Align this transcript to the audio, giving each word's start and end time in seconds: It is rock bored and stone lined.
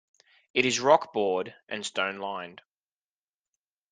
It 0.55 0.65
is 0.65 0.79
rock 0.79 1.13
bored 1.13 1.53
and 1.69 1.85
stone 1.85 2.17
lined. 2.17 2.63